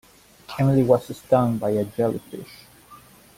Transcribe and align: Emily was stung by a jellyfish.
Emily 0.57 0.81
was 0.81 1.15
stung 1.15 1.59
by 1.59 1.69
a 1.69 1.83
jellyfish. 1.85 2.65